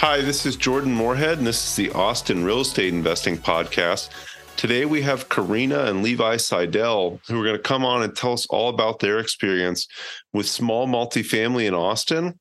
[0.00, 4.08] Hi, this is Jordan Moorhead, and this is the Austin Real Estate Investing Podcast.
[4.56, 8.32] Today we have Karina and Levi Seidel, who are going to come on and tell
[8.32, 9.86] us all about their experience
[10.32, 12.40] with small multifamily in Austin,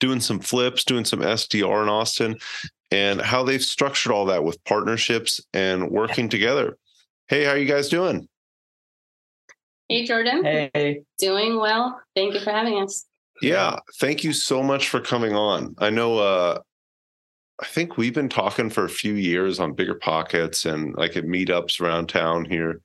[0.00, 2.36] doing some flips, doing some STR in Austin,
[2.90, 6.76] and how they've structured all that with partnerships and working together.
[7.28, 8.28] Hey, how are you guys doing?
[9.88, 10.44] Hey, Jordan.
[10.44, 11.04] Hey.
[11.18, 11.98] Doing well.
[12.14, 13.06] Thank you for having us.
[13.42, 15.74] Yeah, thank you so much for coming on.
[15.78, 16.58] I know uh
[17.60, 21.80] I think we've been talking for a few years on BiggerPockets and like at meetups
[21.80, 22.80] around town here.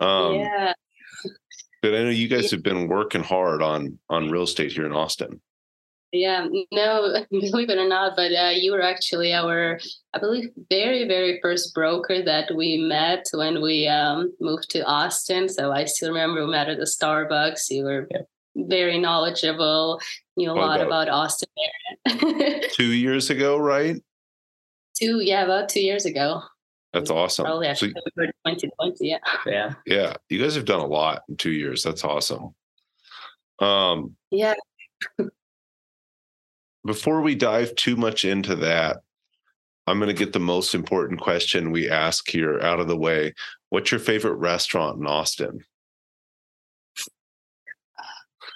[0.00, 0.72] Um yeah.
[1.82, 4.92] but I know you guys have been working hard on on real estate here in
[4.92, 5.40] Austin.
[6.12, 6.48] Yeah.
[6.72, 9.78] No, believe it or not, but uh, you were actually our,
[10.12, 15.48] I believe, very, very first broker that we met when we um, moved to Austin.
[15.48, 17.70] So I still remember we met at the Starbucks.
[17.70, 18.22] You were Yeah.
[18.56, 20.00] Very knowledgeable,
[20.36, 21.48] knew a Oh, lot about- about Austin
[22.72, 23.96] 2 years ago, right?
[24.98, 26.42] two, yeah, about two years ago.
[26.92, 27.46] That's awesome.
[27.46, 29.08] Probably So, 2020.
[29.08, 29.18] Yeah.
[29.46, 29.74] Yeah.
[29.86, 31.82] yeah, you guys have done a lot in 2 years.
[31.82, 32.54] That's awesome.
[33.60, 34.54] Um Yeah.
[36.84, 38.98] before we dive too much into that,
[39.86, 43.34] I'm going to get the most important question we ask here out of the way.
[43.70, 45.60] What's your favorite restaurant in Austin?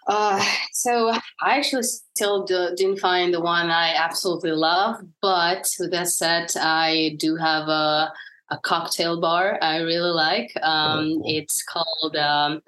[0.06, 1.10] Uh, so
[1.42, 6.52] I actually still do, didn't find the one I absolutely love, but with that said,
[6.56, 8.12] I do have a
[8.50, 10.52] a cocktail bar I really like.
[10.62, 11.22] Um, cool.
[11.26, 12.60] It's called um,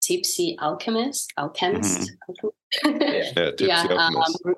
[0.00, 1.32] Tipsy Alchemist.
[1.36, 2.12] Alchemist.
[2.84, 4.16] Yeah, Tipsy yeah, um,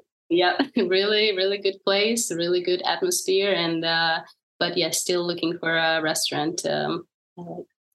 [0.31, 4.21] yeah, really, really good place, really good atmosphere, and uh,
[4.59, 6.65] but yeah, still looking for a restaurant.
[6.67, 7.07] Um,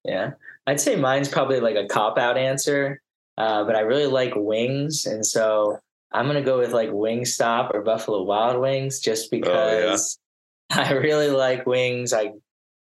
[0.06, 0.34] Yeah.
[0.68, 3.02] I'd say mine's probably like a cop out answer,
[3.38, 5.06] uh, but I really like wings.
[5.06, 5.78] And so
[6.12, 10.20] I'm going to go with like Wingstop or Buffalo Wild Wings just Oh, because
[10.70, 12.14] I really like wings.
[12.14, 12.34] I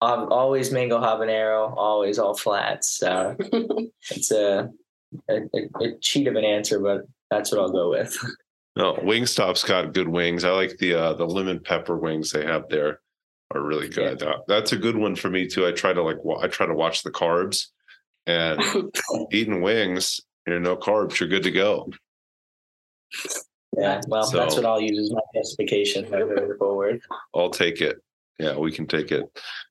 [0.01, 2.89] I'm always mango habanero, always all flats.
[2.97, 3.35] So
[4.11, 4.69] it's a,
[5.29, 5.41] a,
[5.81, 8.17] a, cheat of an answer, but that's what I'll go with.
[8.75, 10.45] No, Wingstop's got good wings.
[10.45, 13.01] I like the uh, the lemon pepper wings they have there
[13.53, 14.23] are really good.
[14.23, 15.67] Uh, that's a good one for me too.
[15.67, 17.65] I try to like I try to watch the carbs
[18.25, 18.61] and
[19.31, 20.21] eating wings.
[20.47, 21.19] You're no carbs.
[21.19, 21.91] You're good to go.
[23.77, 24.01] Yeah.
[24.07, 27.01] Well, that's what I'll use as my justification moving forward.
[27.35, 27.97] I'll take it.
[28.39, 29.25] Yeah, we can take it.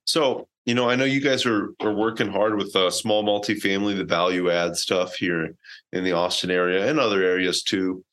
[0.05, 3.97] So, you know, I know you guys are are working hard with uh, small multifamily,
[3.97, 5.55] the value add stuff here
[5.93, 8.05] in the Austin area and other areas too.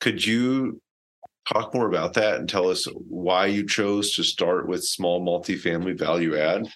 [0.00, 0.80] Could you
[1.50, 5.98] talk more about that and tell us why you chose to start with small multifamily
[5.98, 6.68] value add?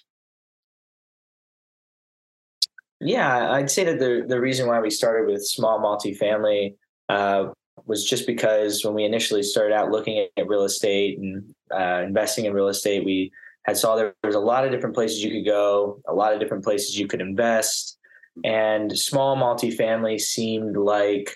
[2.99, 6.75] Yeah, I'd say that the the reason why we started with small multifamily
[7.09, 7.49] uh,
[7.85, 12.45] was just because when we initially started out looking at real estate and uh, investing
[12.45, 13.31] in real estate, we
[13.65, 16.39] had saw there was a lot of different places you could go, a lot of
[16.39, 17.97] different places you could invest,
[18.43, 21.35] and small multifamily seemed like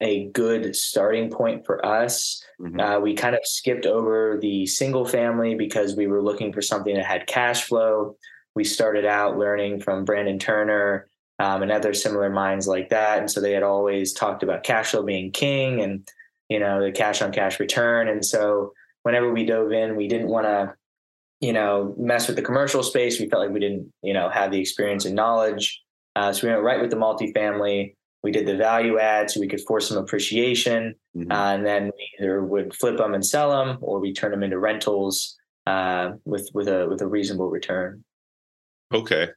[0.00, 2.42] a good starting point for us.
[2.60, 2.80] Mhm.
[2.80, 6.94] Uh, we kind of skipped over the single family because we were looking for something
[6.94, 8.16] that had cash flow.
[8.54, 13.18] We started out learning from Brandon Turner um, and other similar minds like that.
[13.18, 16.08] And so they had always talked about cash flow being king and,
[16.48, 18.08] you know, the cash on cash return.
[18.08, 18.72] And so
[19.02, 20.74] whenever we dove in, we didn't want to,
[21.40, 23.18] you know, mess with the commercial space.
[23.18, 25.82] We felt like we didn't, you know, have the experience and knowledge.
[26.14, 27.96] Uh, so we went right with the multifamily.
[28.22, 30.94] We did the value add so we could force some appreciation.
[31.16, 31.30] Mhm.
[31.30, 34.42] Uh, and then we either would flip them and sell them, or we turn them
[34.42, 35.36] into rentals
[35.66, 38.04] uh, with with a with a reasonable return.
[38.94, 39.28] Okay.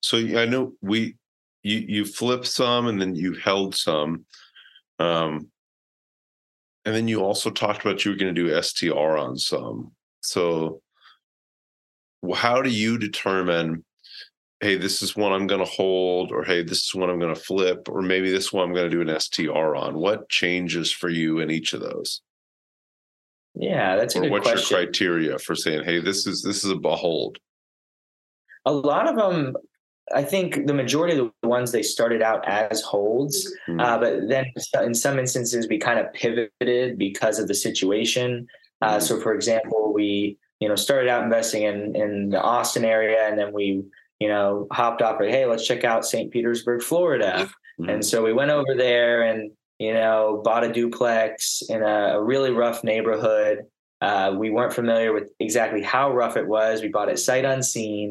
[0.00, 1.16] So I know we
[1.62, 4.26] you you flipped some and then you held some.
[4.98, 5.48] Um
[6.84, 9.92] and then you also talked about you were going to do STR on some.
[10.20, 10.82] So
[12.34, 13.84] how do you determine
[14.60, 17.34] hey, this is one I'm going to hold or hey, this is one I'm going
[17.34, 19.94] to flip or maybe this one I'm going to do an STR on?
[19.94, 22.22] What changes for you in each of those?
[23.54, 24.76] Yeah, that's a Or good what's question.
[24.76, 27.38] your criteria for saying hey, this is this is a behold?
[28.66, 29.54] A lot of them
[30.14, 33.80] i think the majority of the ones they started out as holds Hmm.
[33.80, 34.46] uh, but then
[34.82, 38.46] in some instances we kind of pivoted because of the situation
[38.82, 43.20] Uh, so, for example, we you know started out investing in in the Austin area,
[43.28, 43.66] and then we
[44.22, 46.28] you know hopped off like, hey, let's check out St.
[46.34, 47.32] Petersburg, Florida.
[47.80, 47.88] Mhm.
[47.90, 49.38] And so we went over there and
[49.78, 53.56] you know bought a duplex in a, a really rough neighborhood.
[54.06, 56.82] Uh, we weren't familiar with exactly how rough it was.
[56.82, 58.08] We bought it sight unseen.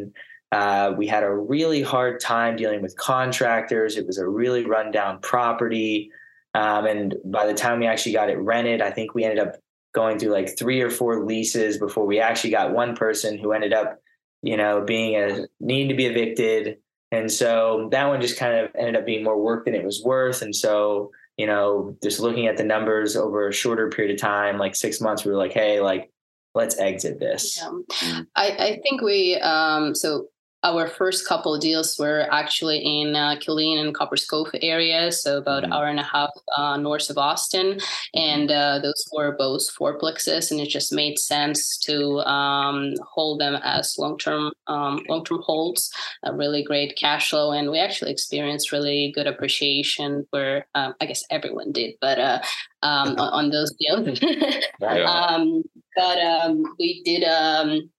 [0.53, 3.97] Uh, we had a really hard time dealing with contractors.
[3.97, 6.11] It was a really rundown property.
[6.53, 9.55] Um, and by the time we actually got it rented, I think we ended up
[9.95, 13.73] going through like three or four leases before we actually got one person who ended
[13.73, 13.99] up,
[14.43, 16.77] you know, being a needing to be evicted.
[17.11, 20.03] And so that one just kind of ended up being more work than it was
[20.03, 20.43] worth.
[20.43, 24.59] And so, you know, just looking at the numbers over a shorter period of time,
[24.59, 26.11] like six months, we were like, hey, like,
[26.55, 27.59] let's exit this.
[28.01, 28.21] Yeah.
[28.35, 30.27] I, I think we um so
[30.63, 35.37] our first couple of deals were actually in uh, Killeen and Copperas Cove areas, so
[35.37, 35.73] about Mhm.
[35.73, 37.79] hour and a half uh, north of Austin,
[38.13, 43.55] and uh, those were both fourplexes, and it just made sense to um, hold them
[43.63, 45.91] as long-term um, long-term holds.
[46.23, 50.25] A really great cash flow, and we actually experienced really good appreciation.
[50.31, 52.39] Where um, I guess everyone did, but uh,
[52.83, 54.19] um, on, on those deals.
[54.83, 55.63] Um,
[55.95, 57.89] but um, we did, um,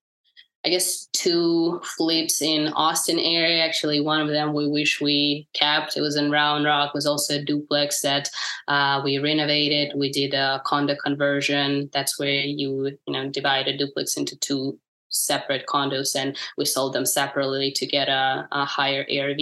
[0.65, 3.63] I guess, two flips in Austin area.
[3.63, 5.95] Actually, one of them we wish we kept.
[5.95, 6.95] It was in Round Rock.
[6.95, 8.29] Was also a duplex that
[8.67, 9.93] uh, we renovated.
[9.95, 11.91] We did a condo conversion.
[11.93, 14.79] That's where you you know divide a duplex into two
[15.09, 19.39] separate condos, and we sold them separately to get a, a higher ARV.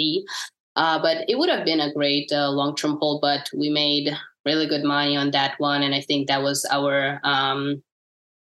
[0.76, 4.12] Uh, but it would have been a great uh, long-term hold, but we made
[4.46, 7.82] really good money on that one, and I think that was our um,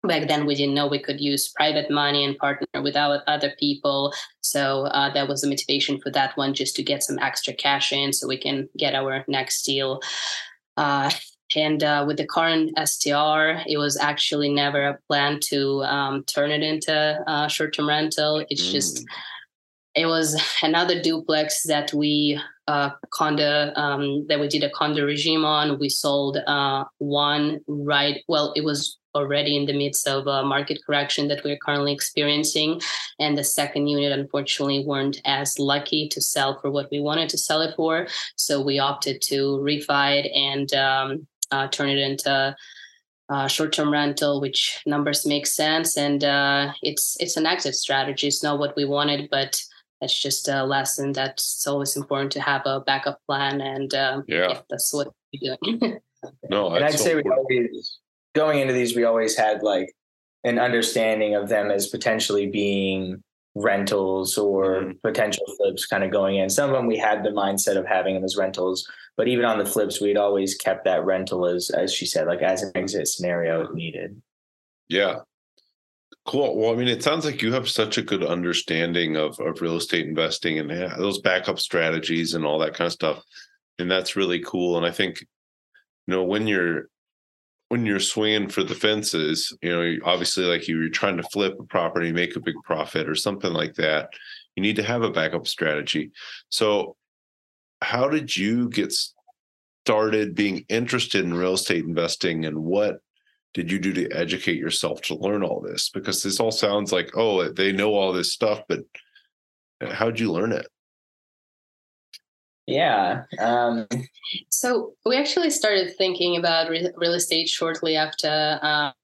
[0.08, 4.14] back then we didn't know we could use private money and partner with other people
[4.42, 7.92] so uh, that was the motivation for that one just to get some extra cash
[7.92, 10.00] in so we can get our next deal
[10.78, 11.12] uh,
[11.56, 16.52] and uh, with the current STR, it was actually never a plan to um, turn
[16.52, 16.94] it into
[17.28, 18.46] uh, short-term rental.
[18.50, 19.06] It's just
[19.96, 25.44] it was another duplex that we uh, condo um, that we did a condo regime
[25.44, 25.78] on.
[25.80, 28.24] We sold uh, one right.
[28.28, 32.82] Well, it was already in the midst of a market correction that we're currently experiencing,
[33.20, 37.38] and the second unit unfortunately weren't as lucky to sell for what we wanted to
[37.38, 38.08] sell it for.
[38.36, 42.56] So we opted to refi it and um, uh, turn it into
[43.30, 48.28] uh, short-term rental, which numbers make sense, and uh, it's it's an exit strategy.
[48.28, 49.62] It's not what we wanted, but
[50.02, 54.60] that's just a lesson that's always important to have a backup plan, and uh, Yeah.
[54.70, 56.00] that's what we're doing.
[56.52, 57.50] No, and I'd that's say so we important.
[57.70, 57.98] always
[58.34, 59.94] going into these, we always had like
[60.44, 63.24] an understanding of them as potentially being
[63.54, 65.02] rentals or Mhm.
[65.02, 66.50] potential flips kind of going in.
[66.50, 69.60] Some of them we had the mindset of having them as rentals, but even on
[69.60, 73.08] the flips, we'd always kept that rental as as she said, like as an exit
[73.08, 74.22] scenario if needed.
[74.88, 75.20] Yeah.
[76.26, 76.56] Cool.
[76.56, 79.76] Well, I mean, it sounds like you have such a good understanding of, of real
[79.76, 83.24] estate investing and yeah, those backup strategies and all that kind of stuff.
[83.80, 84.78] And that's really cool.
[84.78, 85.28] And I think, you
[86.14, 86.90] know, when you're
[87.72, 91.56] when you're swinging for the fences, you know, obviously, like you, you're trying to flip
[91.58, 94.10] a property, make a big profit or something like that,
[94.58, 96.12] you need to have a backup strategy.
[96.50, 96.98] So,
[97.82, 98.94] how did you get
[99.86, 103.00] started being interested in real estate investing, and what
[103.54, 105.88] did you do to educate yourself to learn all this?
[105.88, 108.82] Because this all sounds like, oh, they know all this stuff, but
[109.80, 110.68] uh, how'd you learn it?
[112.72, 113.24] Yeah.
[113.40, 113.88] Um,
[114.50, 118.60] So we actually started thinking about re- real estate shortly after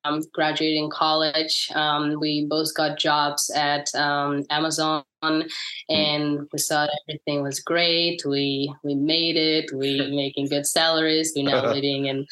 [0.06, 1.70] um, graduating college.
[1.76, 8.24] Um, we both got jobs at um, Amazon, and we thought everything was great.
[8.26, 9.72] We we made it.
[9.74, 11.34] We making good salaries.
[11.36, 12.26] We're now living in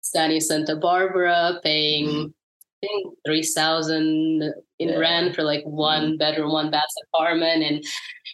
[0.00, 2.34] sunny Santa Barbara, paying.
[2.82, 4.42] I think three thousand
[4.78, 4.96] in Yeah.
[4.96, 6.82] rent for like one bedroom, one bath
[7.14, 7.84] apartment, and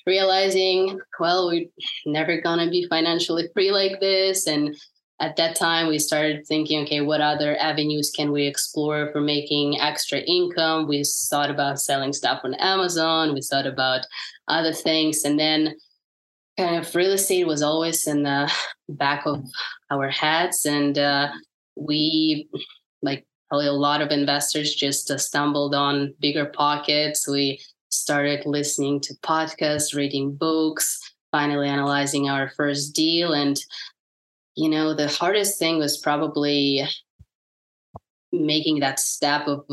[0.06, 1.66] realizing, well, we're
[2.06, 4.46] never gonna be financially free like this.
[4.46, 4.74] And
[5.20, 9.80] at that time, we started thinking, okay, what other avenues can we explore for making
[9.80, 10.86] extra income?
[10.88, 13.34] We thought about selling stuff on Amazon.
[13.34, 14.06] We thought about
[14.48, 15.74] other things, and then
[16.58, 18.52] kind of real estate was always in the
[18.88, 19.44] back of
[19.90, 21.28] our heads, and uh,
[21.76, 22.48] we
[23.02, 27.28] like a lot of investors just uh, stumbled on BiggerPockets.
[27.28, 31.00] We started listening to podcasts, reading books,
[31.32, 33.32] finally analyzing our first deal.
[33.32, 33.58] And,
[34.54, 36.86] you know, the hardest thing was probably
[38.32, 39.64] making that step of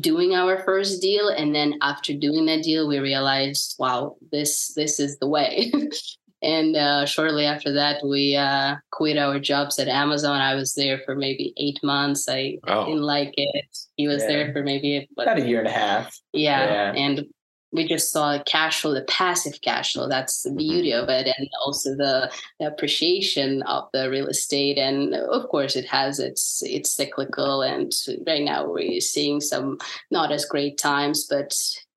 [0.00, 5.00] doing our first deal and then after doing that deal we realized wow this this
[5.00, 5.72] is the way
[6.42, 10.40] and uh, shortly after that, we uh, quit our jobs at Amazon.
[10.40, 12.28] I was there for maybe eight months.
[12.28, 12.84] I Wow.
[12.84, 13.66] didn't like it.
[13.96, 14.28] He was Yeah.
[14.28, 16.16] there for maybe what, About a year and a half.
[16.32, 16.92] yeah.
[16.92, 16.92] Yeah.
[17.02, 17.26] and
[17.70, 20.08] we just saw cash flow, the passive cash flow.
[20.08, 24.78] That's the beauty of it, and also the, the appreciation of the real estate.
[24.78, 27.92] And of course, it has its it's cyclical, and
[28.26, 29.76] right now we're seeing some
[30.10, 31.54] not as great times, but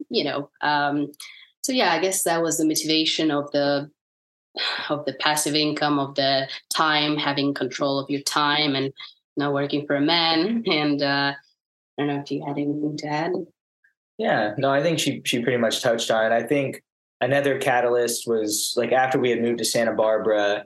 [0.10, 0.50] you know.
[0.60, 1.14] Um,
[1.64, 3.90] so yeah, I guess that was the motivation of the
[4.90, 8.94] of the passive income of the time, having control of your time, and
[9.38, 10.64] not working for a man.
[10.68, 13.32] And uh, I don't know if you had anything to add.
[14.18, 16.36] Yeah, no, I think she she pretty much touched on it.
[16.36, 16.84] I think
[17.22, 20.66] another catalyst was like after we had moved to Santa Barbara,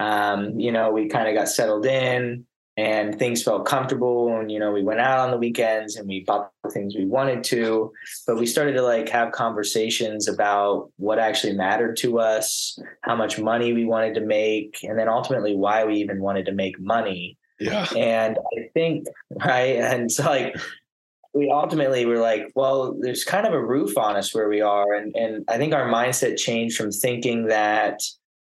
[0.00, 4.58] um, you know, we kind of got settled in and things felt comfortable and you
[4.58, 7.90] know, we went out on the weekends and we bought the things we wanted to,
[8.26, 13.38] but we started to like have conversations about what actually mattered to us, how much
[13.38, 17.38] money we wanted to make, and then ultimately why we even wanted to make money.
[17.58, 17.86] Yeah.
[17.96, 19.76] And I think, right.
[19.76, 20.56] And so like
[21.32, 24.94] we ultimately were like, well, there's kind of a roof on us where we are.
[24.94, 28.00] And and I think our mindset changed from thinking that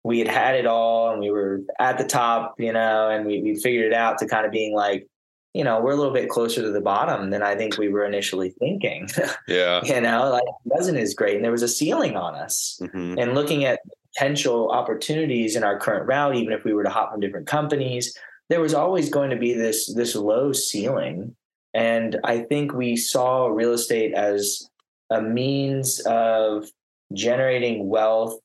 [0.03, 3.41] we had had it all and we were at the top, you know, and we,
[3.41, 5.07] we figured it out to kind of being like,
[5.53, 8.05] you know, we're a little bit closer to the bottom than I think we were
[8.05, 9.09] initially thinking.
[9.47, 9.81] Yeah.
[9.83, 11.35] you know, like it wasn't as great.
[11.35, 13.21] And there was a ceiling on us Mhm.
[13.21, 13.79] and looking at
[14.13, 18.15] potential opportunities in our current route, even if we were to hop from different companies,
[18.49, 21.35] there was always going to be this this low ceiling.
[21.73, 24.69] And I think we saw real estate as
[25.09, 26.65] a means of
[27.13, 28.39] generating wealth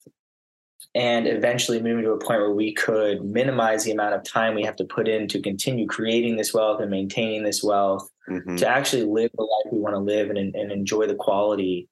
[0.94, 4.62] and eventually moving to a point where we could minimize the amount of time we
[4.64, 8.58] have to put in to continue creating this wealth and maintaining this wealth Mhm.
[8.58, 11.88] to actually live the life we want to live and, and enjoy the quality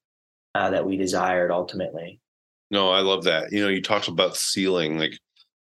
[0.55, 2.21] uh, that we desired ultimately.
[2.71, 3.53] No, I love that.
[3.53, 4.99] You know, you talked about ceiling.
[4.99, 5.15] Like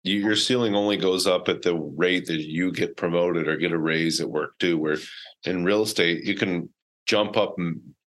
[0.03, 3.73] you, your ceiling only goes up at the rate that you get promoted or get
[3.73, 4.77] a raise at work too.
[4.79, 4.97] Where
[5.45, 6.69] in real estate, you can
[7.07, 7.57] jump up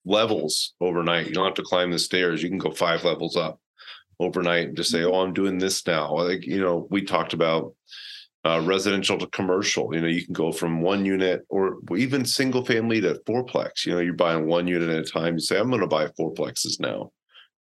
[0.06, 1.28] levels overnight.
[1.28, 2.44] You don't have to climb the stairs.
[2.44, 3.60] You can go five levels up
[4.24, 7.74] overnight and just say, "Oh, I'm doing this now." Like you know, we talked about
[8.46, 9.94] uh, residential to commercial.
[9.94, 13.86] You know, you can go from one unit or even single family to fourplex.
[13.86, 15.36] You know, you're buying one unit at a time.
[15.36, 17.12] You say, "I'm going to buy fourplexes now."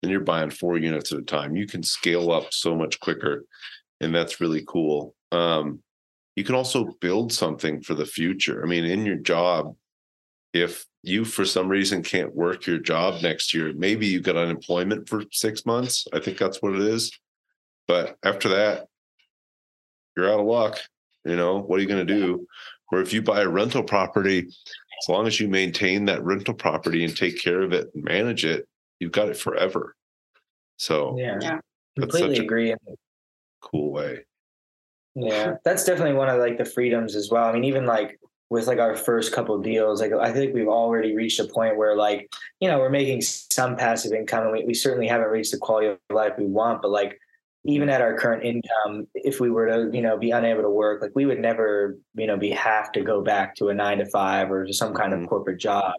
[0.01, 1.55] and you're buying four units at a time.
[1.55, 3.45] You can scale up so much quicker,
[3.99, 5.15] and that's really cool.
[5.31, 5.81] Um,
[6.35, 8.63] you can also build something for the future.
[8.63, 9.75] I mean, in your job,
[10.53, 15.07] if you for some reason can't work your job next year, maybe you got unemployment
[15.07, 16.07] for six months.
[16.13, 17.11] I think that's what it is.
[17.87, 18.87] But after that,
[20.15, 20.77] you're out of luck.
[21.25, 22.45] You know, what are you going to do?
[22.91, 27.03] Or if you buy a rental property, as long as you maintain that rental property
[27.05, 28.67] and take care of it and manage it,
[28.99, 29.95] you've got it forever.
[30.77, 31.59] So Yeah, Yeah.
[31.97, 32.75] That's completely a- agree.
[33.61, 34.25] cool way.
[35.15, 37.43] Yeah, that's definitely one of like the freedoms as well.
[37.45, 38.17] I mean, even like
[38.51, 41.77] with like our first couple of deals, like I think we've already reached a point
[41.77, 42.29] where like
[42.59, 45.87] you know we're making some passive income, and we, we certainly haven't reached the quality
[45.87, 46.81] of life we want.
[46.81, 47.17] But like
[47.63, 51.01] even at our current income, if we were to you know be unable to work,
[51.01, 54.05] like we would never you know be have to go back to a nine to
[54.05, 55.29] five or to some kind of mm-hmm.
[55.29, 55.93] corporate job.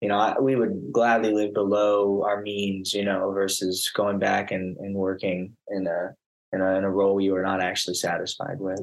[0.00, 4.52] You know, I, we would gladly live below our means, you know, versus going back
[4.52, 6.14] and, and working in a
[6.52, 8.80] in a, in a role you are not actually satisfied with.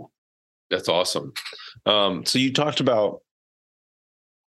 [0.69, 1.33] That's awesome.
[1.85, 3.21] Um, so you talked about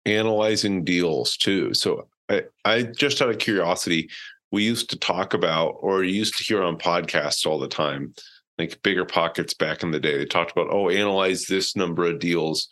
[0.05, 1.73] analyzing deals too.
[1.73, 4.09] So I, I just out of curiosity,
[4.51, 8.13] we used to talk about or used to hear on podcasts all the time,
[8.57, 10.17] like BiggerPockets back in the day.
[10.17, 12.69] They talked about, oh, analyze this number of deals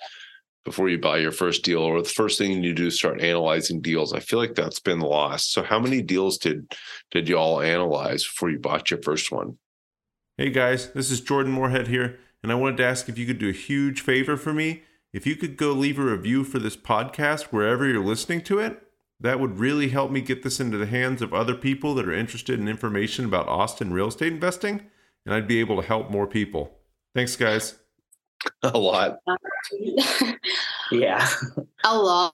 [0.63, 3.81] before you buy your first deal, or the first thing you do is start analyzing
[3.81, 4.13] deals.
[4.13, 5.53] I feel like that's been lost.
[5.53, 6.71] So how many deals did
[7.09, 9.57] did y'all analyze before you bought your first one?
[10.37, 13.39] Hey guys, this is Jordan Moorhead here, and I wanted to ask if you could
[13.39, 14.83] do a huge favor for me.
[15.13, 18.81] If you could go leave a review for this podcast wherever you're listening to it,
[19.19, 22.13] that would really help me get this into the hands of other people that are
[22.13, 24.89] interested in information about Austin real estate investing,
[25.25, 26.79] and I'd be able to help more people.
[27.13, 27.75] Thanks, guys.
[28.63, 29.17] A lot.
[30.91, 31.25] Yeah.
[31.85, 32.33] a lot.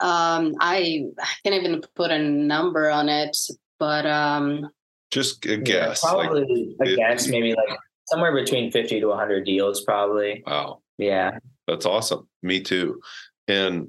[0.00, 3.34] Um, I, I can't even put a number on it,
[3.78, 4.68] but um,
[5.10, 6.04] Just a Yeah, guess.
[6.04, 6.96] like, probably a 50.
[6.96, 7.78] guess, maybe like
[8.10, 10.42] somewhere between 50 to 100 deals, probably.
[10.46, 10.80] wow.
[10.98, 11.38] Yeah.
[11.66, 12.28] That's awesome.
[12.42, 13.00] Me too.
[13.46, 13.88] And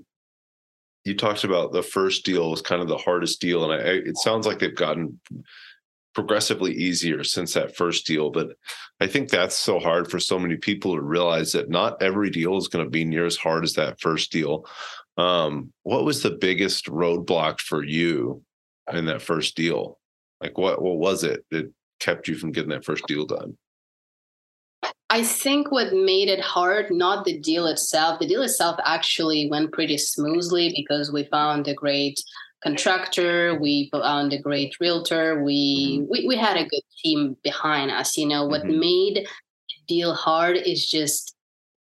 [1.05, 4.01] you talked about the first deal was kind of the hardest deal, and I, I-
[4.09, 5.19] it sounds like they've gotten
[6.13, 8.29] progressively easier since that first deal.
[8.29, 8.49] But
[8.99, 12.57] I think that's so hard for so many people to realize that not every deal
[12.57, 14.65] is going to be near as hard as that first deal.
[15.17, 18.43] Um, what was the biggest roadblock for you
[18.91, 19.97] in that first deal?
[20.41, 21.45] Like what what was it?
[21.51, 23.57] that kept you from getting that first deal done?
[25.09, 28.19] I think what made it hard, not the deal itself.
[28.19, 32.19] The deal itself actually went pretty smoothly because we found a great
[32.63, 38.17] contractor, we found a great realtor, we we, we had a good team behind us.
[38.17, 38.79] You know, what Mhm.
[38.79, 39.27] made
[39.87, 41.35] deal hard is just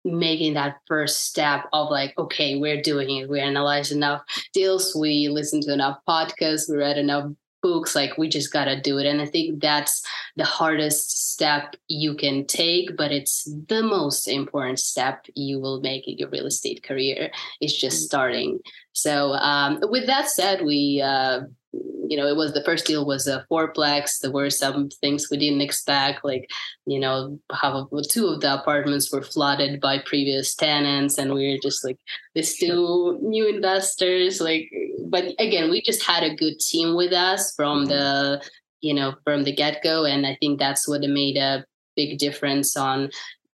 [0.06, 3.30] making that first step of like, okay, we're doing it.
[3.30, 4.22] We analyzed enough
[4.54, 8.98] deals, we listened to enough podcasts, we read enough books, like we just gotta do
[8.98, 9.06] it.
[9.06, 10.02] And I think that's
[10.36, 16.08] the hardest step you can take, but it's the most important step you will make
[16.08, 17.32] in your real estate career.
[17.62, 18.60] It's just starting.
[18.94, 21.42] So um, with that said, we uh,
[21.74, 24.20] you know it was the first deal was a fourplex.
[24.20, 26.50] There were some things we didn't expect, like
[26.86, 31.60] you know how two of the apartments were flooded by previous tenants, and we were
[31.62, 31.98] just like
[32.34, 34.40] these two new investors.
[34.40, 34.72] Like,
[35.06, 37.90] but again, we just had a good team with us from mm-hmm.
[37.90, 38.44] the
[38.82, 42.78] you know from the get go, and I think that's what made a big difference
[42.78, 43.10] on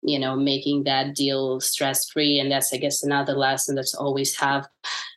[0.02, 4.36] you know making that deal stress free and that's i guess another lesson that's always
[4.38, 4.68] have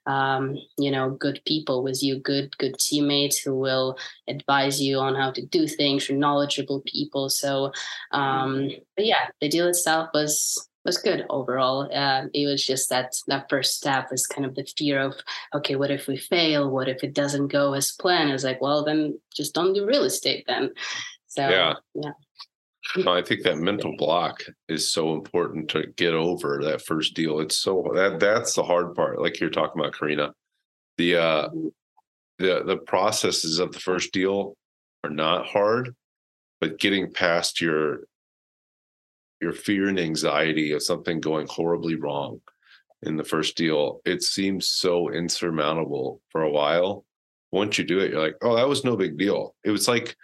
[0.07, 3.97] um, you know good people with you good good teammates who will
[4.29, 7.29] advise you on how to do things or knowledgeable people.
[7.29, 7.73] So
[8.11, 11.89] um but yeah the deal itself was was good overall.
[11.95, 15.15] Uh, it was just that that first step was kind of the fear of
[15.55, 16.69] okay what if we fail?
[16.69, 18.31] What if it doesn't go as planned?
[18.31, 20.73] I was like well then just don't do real estate then.
[21.29, 21.75] So Yeah.
[21.95, 22.13] yeah
[22.97, 27.39] No, I think that mental block is so important to get over that first deal.
[27.41, 29.21] It's so that that's the hard part.
[29.21, 30.35] Like you're talking about, Karina.
[30.99, 31.49] The uh
[32.39, 34.57] the the processes of the first deal
[35.05, 35.95] are not hard,
[36.61, 38.01] but getting past your
[39.41, 42.41] your fear and anxiety of something going horribly wrong
[43.03, 47.05] in the first deal, it seems so insurmountable for a while.
[47.51, 49.55] Once you do it, you're like, oh, that was no big deal.
[49.65, 50.17] It was like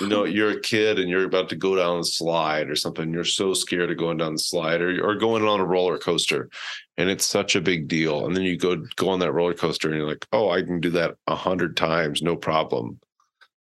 [0.00, 3.12] you know you're a kid and you're about to go down the slide or something
[3.12, 6.48] you're so scared of going down the slide or, or going on a roller coaster
[6.96, 9.88] and it's such a big deal and then you go go on that roller coaster
[9.88, 12.98] and you're like oh i can do that a hundred times no problem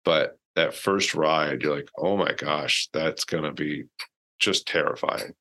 [0.03, 3.83] but that first ride you're like oh my gosh that's gonna be
[4.39, 5.33] just terrifying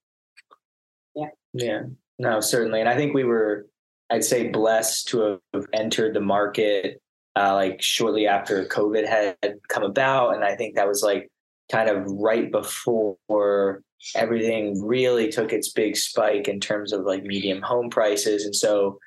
[1.14, 1.82] Yeah, Yeah.
[2.18, 2.80] no, certainly.
[2.80, 3.66] And I think we were,
[4.10, 7.00] I'd say, blessed to have entered the market
[7.36, 10.34] uh, like shortly after COVID had come about.
[10.34, 11.30] And I think that was like
[11.70, 13.82] kind of right before
[14.14, 18.44] everything really took its big spike in terms of like medium home prices.
[18.44, 18.98] And so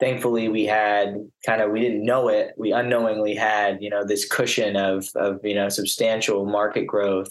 [0.00, 4.26] thankfully we had kind of, we didn't know it, we unknowingly had, you know, this
[4.26, 7.30] cushion of, of, you know, substantial market growth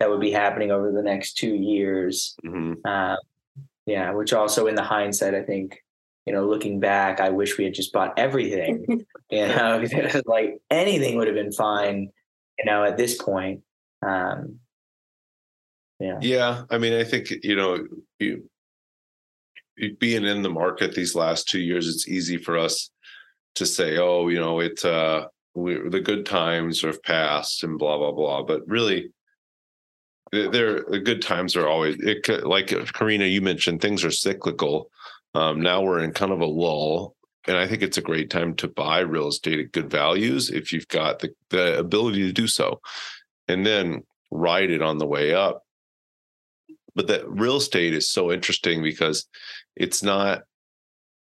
[0.00, 2.36] that would be happening over the next two years.
[2.44, 2.84] Mhm.
[2.84, 3.18] Um,
[3.86, 5.78] yeah, which also in the hindsight, I think,
[6.26, 9.06] you know, looking back, I wish we had just bought everything.
[9.34, 12.10] you know, because like anything would have been fine,
[12.58, 13.62] you know, at this point.
[14.06, 14.60] Um,
[16.00, 16.18] yeah.
[16.20, 17.78] yeah i mean i think you know
[18.18, 18.48] you,
[19.76, 22.90] you being in the market these last two years it's easy for us
[23.54, 27.96] to say oh you know it uh we, the good times have passed and blah
[27.96, 29.10] blah blah but really
[30.32, 34.90] they're the good times are always it like karina you mentioned things are cyclical
[35.34, 37.14] um now we're in kind of a lull
[37.46, 40.72] and i think it's a great time to buy real estate at good values if
[40.72, 42.80] you've got the, the ability to do so
[43.48, 45.62] and then ride it on the way up.
[46.94, 49.26] But that real estate is so interesting because
[49.76, 50.42] it's not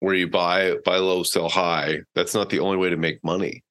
[0.00, 2.00] where you buy buy low sell high.
[2.14, 3.62] That's not the only way to make money.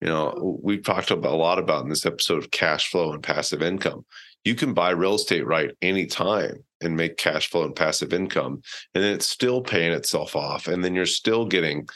[0.00, 3.22] You know we've talked about a lot about in this episode of cash flow and
[3.22, 4.04] passive income
[4.44, 8.60] you can buy real estate right anytime and make cash flow and passive income
[8.94, 11.86] and then it's still paying itself off and then you're still getting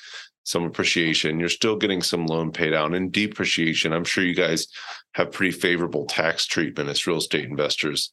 [0.45, 4.67] some appreciation you're still getting some loan pay down and depreciation i'm sure you guys
[5.15, 8.13] have pretty favorable tax treatment as real estate investors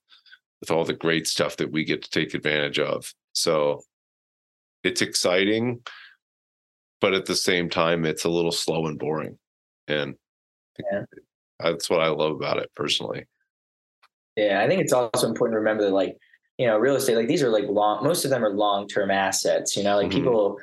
[0.62, 3.14] with all the great stuff that we get to take advantage of.
[3.34, 3.82] So
[4.84, 5.82] it's exciting,
[7.02, 9.38] but at the same time, it's a little slow and boring.
[9.88, 10.16] And
[10.92, 11.06] Yeah.
[11.60, 13.26] that's what I love about it personally.
[14.36, 14.62] Yeah.
[14.62, 16.18] I think it's also important to remember that, like,
[16.58, 19.12] you know, real estate, like these are like long, most of them are long term
[19.12, 19.76] assets.
[19.76, 20.12] You know, like Mhm.
[20.14, 20.58] people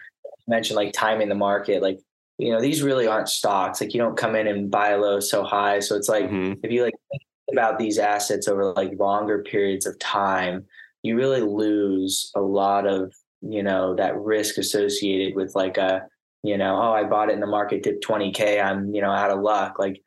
[0.46, 1.98] mention like timing the market, like,
[2.38, 3.80] you know, these really aren't stocks.
[3.80, 5.80] Like, you don't come in and buy low so high.
[5.80, 6.60] So it's like, Mhm.
[6.62, 10.66] if you like think about these assets over like longer periods of time,
[11.02, 16.06] you really lose a lot of, you know, that risk associated with like a,
[16.42, 19.30] you know, oh, I bought it in the market, dipped 20K, I'm, you know, out
[19.30, 19.78] of luck.
[19.78, 20.00] Like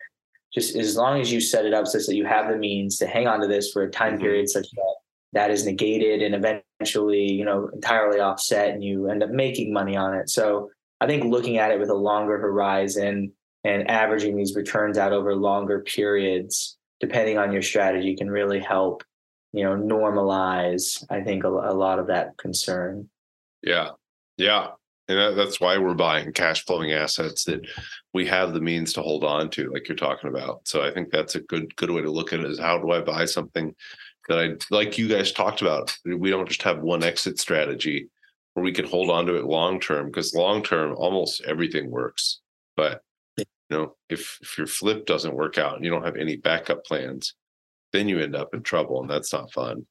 [0.54, 3.08] just as long as you set it up such that you have the means to
[3.08, 4.22] hang on to this for a time Mhm.
[4.22, 4.96] period such that
[5.34, 9.96] that is negated and eventually, you know, entirely offset and you end up making money
[9.96, 10.30] on it.
[10.30, 13.32] So I think looking at it with a longer horizon
[13.64, 19.04] and averaging these returns out over longer periods depending on your strategy, can really help,
[19.54, 21.04] you know, normalize.
[21.10, 23.10] I think a, a lot of that concern.
[23.64, 23.92] Yeah,
[24.38, 24.68] yeah,
[25.12, 27.68] and that, that's why we're buying cash flowing assets that
[28.14, 30.68] we have the means to hold on to, like you're talking about.
[30.68, 32.50] So I think that's a good good way to look at it.
[32.50, 33.76] Is how do I buy something
[34.30, 34.98] that I like?
[34.98, 35.96] You guys talked about.
[36.06, 38.08] We don't just have one exit strategy
[38.54, 42.40] where we can hold on to it long term because long term almost everything works.
[42.78, 43.02] But
[43.38, 46.86] you know, if if your flip doesn't work out and you don't have any backup
[46.86, 47.36] plans,
[47.92, 49.86] then you end up in trouble, and that's not fun.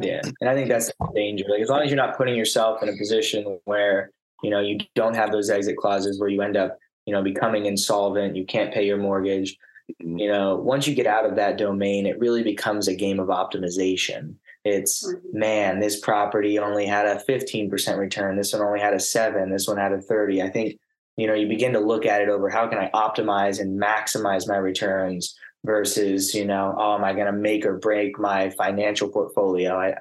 [0.00, 1.44] Yeah, and I think that's the danger.
[1.48, 4.10] Like as long as you're not putting yourself in a position where
[4.42, 7.66] you know you don't have those exit clauses where you end up you know becoming
[7.66, 9.56] insolvent, you can't pay your mortgage.
[10.02, 10.18] Mhm.
[10.20, 13.28] You know, once you get out of that domain, it really becomes a game of
[13.28, 14.34] optimization.
[14.64, 15.20] It's Mhm.
[15.34, 18.36] man, this property only had a 15% return.
[18.36, 19.50] This one only had a seven.
[19.50, 20.40] This one had a 30.
[20.40, 20.78] I think,
[21.18, 24.48] you know, you begin to look at it over how can I optimize and maximize
[24.48, 29.08] my returns versus, you know, oh, am I going to make or break my financial
[29.08, 29.74] portfolio?
[29.74, 29.94] I,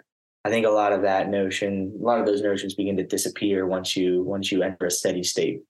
[0.46, 3.66] I think a lot of that notion, a lot of those notions begin to disappear
[3.66, 5.62] once you once you enter a steady state.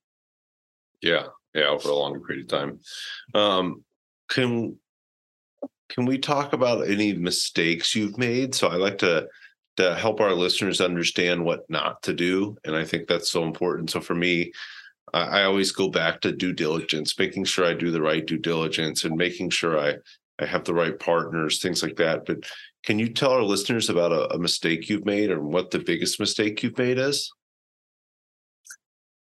[1.01, 2.79] Yeah, yeah, over a longer period of time.
[3.35, 3.83] Um,
[4.29, 4.77] can
[5.89, 8.55] can we talk about any mistakes you've made?
[8.55, 9.27] So I like to
[9.77, 13.91] to help our listeners understand what not to do, and I think that's so important.
[13.91, 14.53] So for me,
[15.13, 18.37] I, I always go back to due diligence, making sure I do the right due
[18.37, 19.95] diligence, and making sure I
[20.39, 22.25] I have the right partners, things like that.
[22.25, 22.37] But
[22.85, 26.19] can you tell our listeners about a, a mistake you've made, or what the biggest
[26.19, 27.31] mistake you've made is?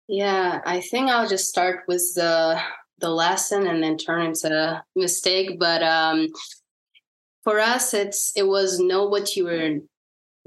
[0.08, 2.60] Yeah, I think I'll just start with the
[2.98, 5.58] the lesson and then turn into a mistake.
[5.58, 6.28] But um,
[7.42, 9.78] for us, it's it was know what you were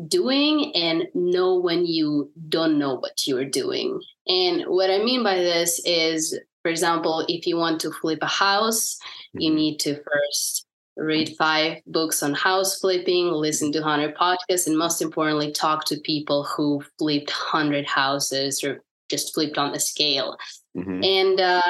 [0.08, 4.00] doing and know when you don't know what you are doing.
[4.28, 8.28] And what I mean by this is, for example, if you want to flip a
[8.28, 8.98] house,
[9.34, 9.56] you Mhm.
[9.56, 10.66] need to first
[10.98, 16.00] read five books on house flipping, listen to 100 podcasts, and most importantly, talk to
[16.02, 20.36] people who flipped 100 houses or just flipped on the scale.
[20.76, 21.06] Mhm.
[21.06, 21.62] And uh,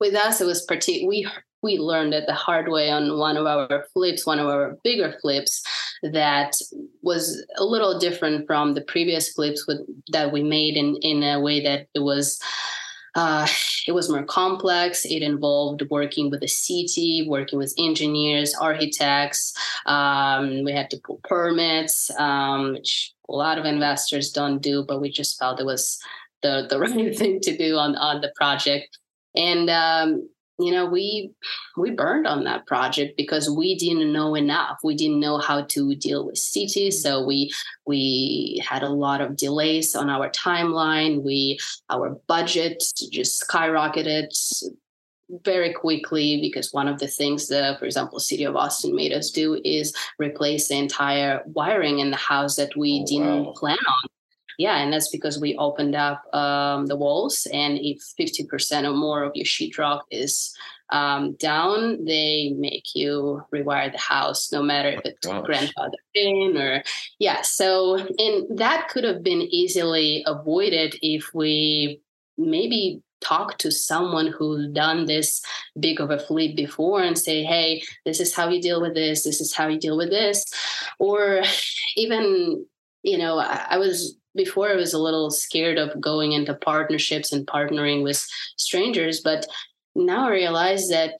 [0.00, 1.06] with us, it was pretty.
[1.06, 1.26] We
[1.66, 5.14] we learned it the hard way on one of our flips, one of our bigger
[5.20, 5.62] flips,
[6.02, 6.52] that
[7.02, 9.80] was a little different from the previous flips with,
[10.12, 12.40] that we made in in a way that it was.
[13.14, 13.46] Uh,
[13.88, 15.06] it was more complex.
[15.06, 19.54] It involved working with the city, working with engineers, architects.
[19.86, 25.00] Um, we had to pull permits, um, which a lot of investors don't do, but
[25.00, 25.98] we just felt it was
[26.42, 28.98] the the right thing to do on on the project
[29.34, 31.30] and um you know we
[31.76, 34.78] we burned on that project because we didn't know enough.
[34.82, 37.52] We didn't know how to deal with cities so we
[37.86, 41.22] we had a lot of delays on our timeline.
[41.22, 41.58] We
[41.90, 44.28] our budget just skyrocketed
[45.44, 49.30] very quickly because one of the things that for example city of austin made us
[49.32, 53.52] do is replace the entire wiring in the house that we Oh, didn't wow.
[53.56, 54.08] plan on
[54.58, 58.92] yeah, and that's because we opened up um, the walls, and if fifty percent or
[58.92, 60.54] more of your sheetrock is
[60.90, 65.44] um, down, they make you rewire the house, no matter if it's gosh.
[65.44, 66.82] grandfather in or
[67.18, 67.42] yeah.
[67.42, 72.00] So, and that could have been easily avoided if we
[72.38, 75.42] maybe talk to someone who's done this
[75.80, 79.24] big of a flip before and say, hey, this is how you deal with this,
[79.24, 80.44] this is how you deal with this,
[80.98, 81.42] or
[81.96, 82.64] even
[83.02, 87.32] you know, I, I was before I was a little scared of going into partnerships
[87.32, 88.24] and partnering with
[88.56, 89.46] strangers, but
[89.94, 91.18] now I realize that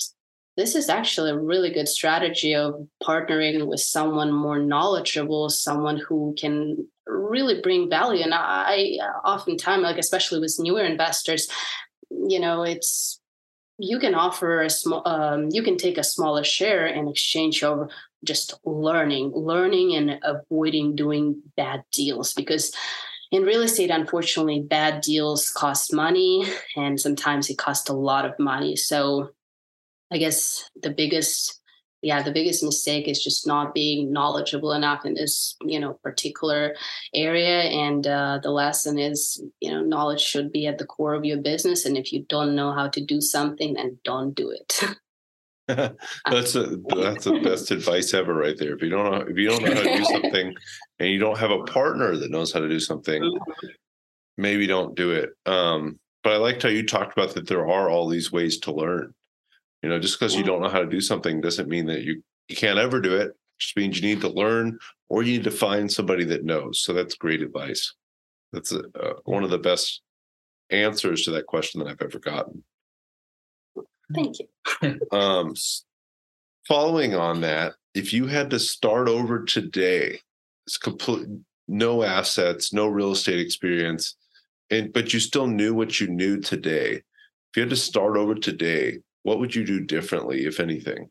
[0.56, 6.34] this is actually a really good strategy of partnering with someone more knowledgeable, someone who
[6.38, 8.22] can really bring value.
[8.22, 11.48] And I oftentimes, like especially with newer investors,
[12.10, 13.20] you know, it's
[13.78, 17.90] you can offer a small, um, you can take a smaller share in exchange of
[18.24, 22.72] just learning, learning and avoiding doing bad deals because
[23.32, 26.44] in real estate, unfortunately, bad deals cost money
[26.76, 28.76] and sometimes it costs a lot of money.
[28.76, 29.30] So
[30.10, 31.60] I guess the biggest
[32.06, 36.74] yeah the biggest mistake is just not being knowledgeable enough in this you know particular
[37.14, 37.62] area.
[37.86, 41.38] And uh, the lesson is you know knowledge should be at the core of your
[41.38, 41.84] business.
[41.84, 44.80] And if you don't know how to do something then don't do it.
[46.30, 48.72] That's a, that's the best advice ever right there.
[48.76, 50.54] If you don't know if you don't know how to do something
[51.00, 53.20] and you don't have a partner that knows how to do something
[54.36, 55.30] maybe don't do it.
[55.44, 58.72] Um but i liked how you talked about that there are all these ways to
[58.72, 59.14] learn
[59.82, 62.22] you know just because you don't know how to do something doesn't mean that you
[62.48, 63.32] you can't ever do it it.
[63.58, 66.92] just means you need to learn or you need to find somebody that knows so
[66.92, 67.94] that's great advice
[68.52, 70.02] that's a, uh, one of the best
[70.70, 72.62] answers to that question that i've ever gotten
[74.14, 74.36] thank
[74.82, 75.54] you um
[76.66, 80.18] following on that, if you had to start over today,
[80.66, 81.26] it's complete
[81.68, 84.16] no assets, no real estate experience,
[84.70, 86.92] and but you still knew what you knew today.
[86.92, 91.10] If you had to start over today, what would you do differently, if anything?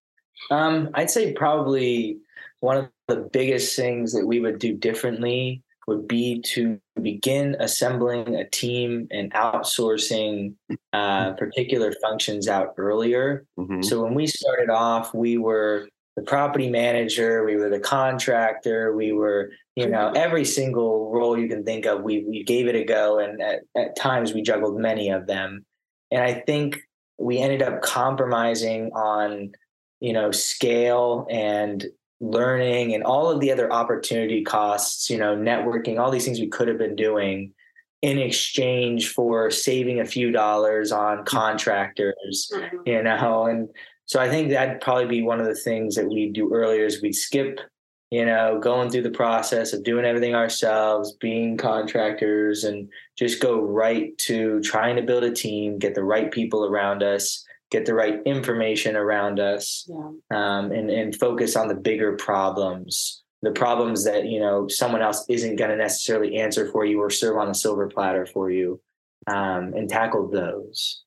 [0.49, 2.17] Um, I'd say probably
[2.59, 8.35] one of the biggest things that we would do differently would be to begin assembling
[8.35, 10.53] a team and outsourcing
[10.93, 13.45] uh, particular functions out earlier.
[13.59, 13.81] Mm-hmm.
[13.81, 19.11] So when we started off, we were the property manager, we were the contractor, we
[19.11, 22.83] were, you know, every single role you can think of, we we gave it a
[22.83, 25.65] go, and at, at times we juggled many of them.
[26.11, 26.81] And I think
[27.17, 29.53] we ended up compromising on
[30.01, 31.85] you know scale and
[32.19, 36.47] learning and all of the other opportunity costs you know networking all these things we
[36.47, 37.53] could have been doing
[38.01, 41.25] in exchange for saving a few dollars on mm-hmm.
[41.25, 42.77] contractors mm-hmm.
[42.85, 43.69] you know and
[44.05, 47.01] so i think that'd probably be one of the things that we do earlier is
[47.01, 47.59] we'd skip
[48.11, 52.87] you know going through the process of doing everything ourselves being contractors and
[53.17, 57.43] just go right to trying to build a team get the right people around us
[57.71, 60.11] get the right information around us yeah.
[60.31, 63.23] um, and, and focus on the bigger problems.
[63.41, 67.09] The problems that you know someone else isn't going to necessarily answer for you or
[67.09, 68.79] serve on a silver platter for you
[69.25, 71.03] um, and tackle those.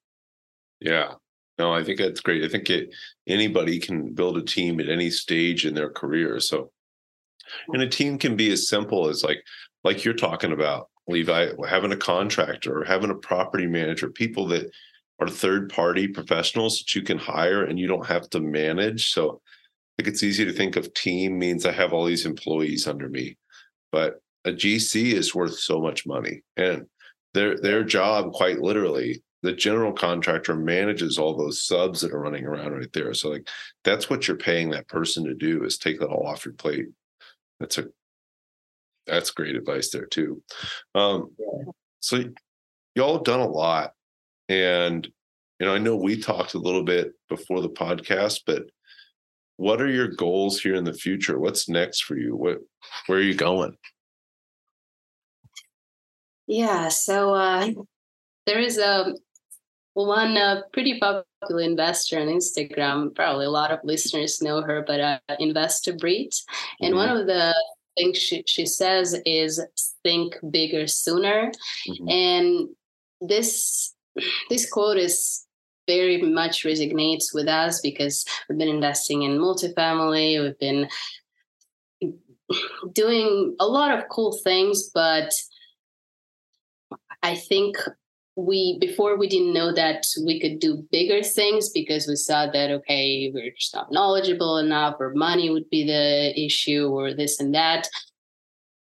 [0.81, 1.14] Yeah.
[1.57, 2.42] No i think that's great.
[2.42, 2.92] I think it,
[3.29, 6.70] anybody can build a team at any stage in their career so.
[7.68, 9.44] And a team can be as simple as like
[9.85, 14.72] like you're talking about levi having a contractor or having a property manager people that
[15.20, 19.12] are third party professionals that you can hire and you don't have to manage.
[19.12, 22.87] So I think it's easy to think of team means I have all these employees
[22.87, 23.37] under me,
[23.92, 26.87] but a GC is worth so much money and
[27.33, 32.46] their their job quite literally the general contractor manages all those subs that are running
[32.46, 33.12] around right there.
[33.12, 33.46] So like
[33.85, 36.87] that's what you're paying that person to do is take that all off your plate.
[37.61, 37.85] That's a
[39.07, 40.42] that's great advice there too.
[40.94, 41.31] Um,
[42.00, 42.24] so
[42.94, 43.92] y'all have done a lot
[44.48, 45.09] and
[45.61, 48.64] you know, I know we talked a little bit before the podcast, but
[49.57, 51.38] what are your goals here in the future?
[51.38, 52.35] What's next for you?
[52.37, 52.59] What
[53.07, 53.76] where are you going?
[56.46, 57.70] Yeah, so uh,
[58.46, 59.14] there is a
[59.94, 63.14] one uh, pretty popular investor on Instagram.
[63.14, 66.35] Probably a lot of listeners know her, but uh, Investor Brit.
[66.80, 66.98] And mm-hmm.
[66.98, 67.54] one of the
[67.96, 69.64] things she, she says is
[70.02, 71.52] think bigger sooner.
[71.88, 72.09] Mm-hmm.
[72.09, 72.68] And
[73.20, 73.93] this
[74.50, 75.46] this quote is
[75.87, 80.88] very much resonates with us because we've been investing in multifamily, we've been
[82.92, 85.31] doing a lot of cool things, but
[87.22, 87.77] I think
[88.37, 92.68] we before we didn't know that we could do bigger things because we saw that
[92.68, 97.55] okay we're just not knowledgeable enough or money would be the issue or this and
[97.55, 97.88] that.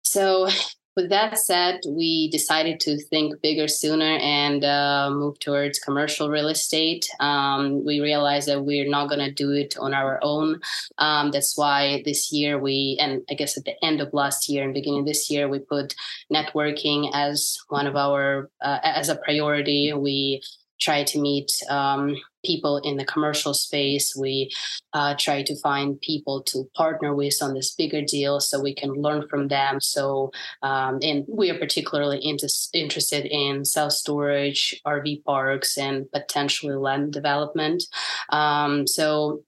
[0.03, 0.49] So
[0.97, 6.49] with that said, we decided to think bigger sooner and uh, move towards commercial real
[6.49, 7.09] estate.
[7.19, 10.61] Um, we realized that we're not going to do it on our own.
[10.99, 14.65] Um, that's why this year we, and I guess at the end of last year
[14.65, 15.95] and beginning this year, we put
[16.33, 19.93] networking as one of our, uh, as a priority.
[19.95, 20.43] We
[20.79, 24.15] try to meet um, people in the commercial space.
[24.17, 24.51] We
[24.93, 28.93] uh, try to find people to partner with on this bigger deal so we can
[28.93, 29.81] learn from them.
[29.81, 36.77] So, um, and we are particularly inter- interested in self storage, RV parks, and potentially
[36.77, 37.85] land development.
[38.31, 39.43] Um, so,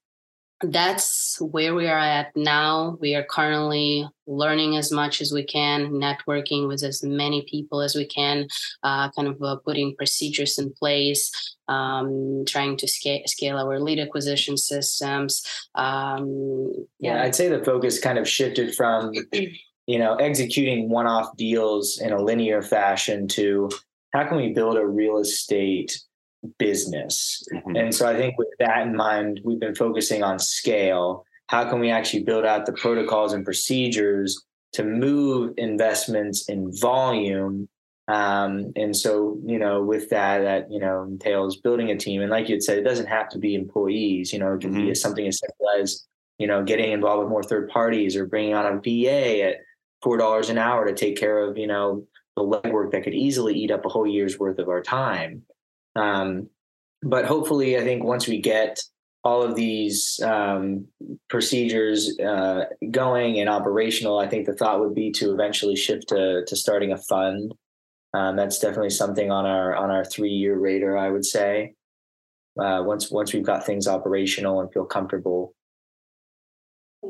[0.63, 2.97] that's where we are at now.
[3.01, 7.95] We are currently learning as much as we can, networking with as many people as
[7.95, 8.47] we can,
[8.83, 13.99] uh, kind of uh, putting procedures in place, um, trying to scale, scale our lead
[13.99, 15.45] acquisition systems.
[15.75, 17.17] Um, yeah.
[17.17, 19.13] yeah, I'd say the focus kind of shifted from,
[19.87, 23.69] you know, executing one-off deals in a linear fashion to
[24.13, 26.01] how can we build a real estate
[26.59, 27.47] business.
[27.53, 27.77] Mm-hmm.
[27.77, 31.25] And so I think with that in mind, we've been focusing on scale.
[31.49, 37.69] How can we actually build out the protocols and procedures to move investments in volume?
[38.09, 42.21] Um, and so, you know, with that, that, you know, entails building a team.
[42.21, 44.89] And like you'd said, it doesn't have to be employees, you know, it can mm-hmm.
[44.89, 46.07] be something as simple as
[46.39, 49.57] you know, getting involved with more third parties or bringing on a VA at
[50.03, 53.55] four dollars an hour to take care of, you know, the legwork that could easily
[53.55, 55.43] eat up a whole year's worth of our time.
[55.97, 56.49] Um,
[57.03, 58.81] but hopefully, I think once we get
[59.25, 60.87] all of these um,
[61.29, 66.45] procedures uh, going and operational, I think the thought would be to eventually shift to
[66.47, 67.55] to starting a fund.
[68.13, 71.75] Um, that's definitely something on our on our three year radar, I would say.
[72.59, 75.55] Uh, once once we've got things operational and feel comfortable.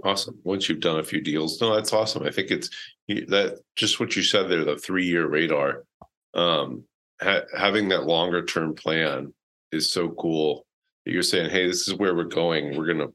[0.02, 0.38] Awesome.
[0.42, 2.24] Once you've done a few deals, no, that's awesome.
[2.24, 2.70] I think it's
[3.08, 5.84] that just what you said there, the three year radar.
[6.32, 6.84] Um,
[7.20, 9.32] ha- having that longer term plan
[9.72, 10.66] is so cool.
[11.04, 12.76] You're saying, hey, this is where we're going.
[12.76, 13.08] We're gonna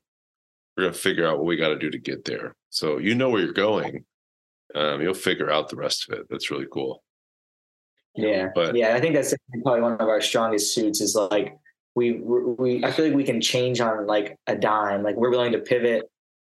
[0.78, 2.56] we're gonna figure out what we got to do to get there.
[2.70, 4.06] So you know where you're going.
[4.76, 6.28] Um, you'll figure out the rest of it.
[6.30, 7.04] That's really cool.
[8.16, 9.34] Yeah, but yeah, I think that's
[9.64, 11.02] probably one of our strongest suits.
[11.02, 11.58] Is like
[11.96, 15.04] we we I feel like we can change on like a dime.
[15.04, 16.10] Like we're willing to pivot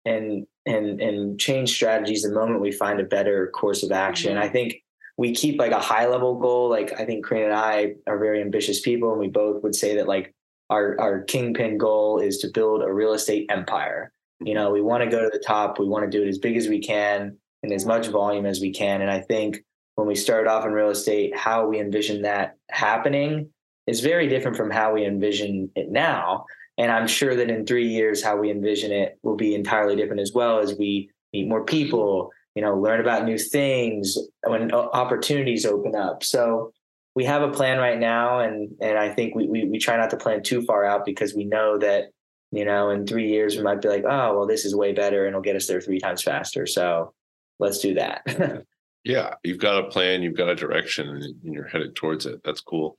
[0.05, 4.35] and and and change strategies the moment we find a better course of action.
[4.35, 4.43] Mm-hmm.
[4.43, 4.75] I think
[5.17, 6.69] we keep like a high level goal.
[6.69, 9.95] Like I think Karina and I are very ambitious people, and we both would say
[9.95, 10.33] that like
[10.69, 14.11] our our kingpin goal is to build a real estate empire.
[14.41, 15.79] You know, we want to go to the top.
[15.79, 18.59] We want to do it as big as we can and as much volume as
[18.59, 19.01] we can.
[19.01, 19.63] And I think
[19.95, 23.49] when we started off in real estate, how we envision that happening
[23.87, 26.45] is very different from how we envision it now.
[26.77, 30.21] And I'm sure that in three years, how we envision it will be entirely different
[30.21, 35.65] as well as we meet more people, you know, learn about new things when opportunities
[35.65, 36.23] open up.
[36.23, 36.71] So
[37.13, 40.09] we have a plan right now, and and I think we, we we try not
[40.11, 42.05] to plan too far out because we know that
[42.51, 45.25] you know in three years we might be like, oh well, this is way better
[45.25, 46.65] and it'll get us there three times faster.
[46.65, 47.13] So
[47.59, 48.65] let's do that.
[49.03, 52.41] yeah, you've got a plan, you've got a direction, and you're headed towards it.
[52.43, 52.97] That's cool.